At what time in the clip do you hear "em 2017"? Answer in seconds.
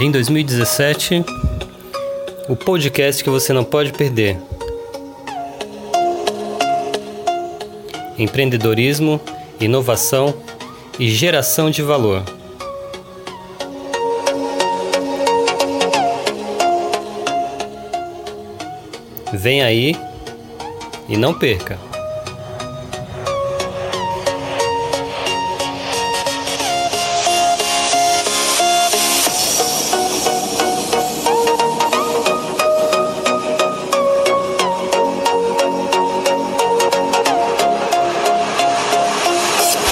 0.00-1.24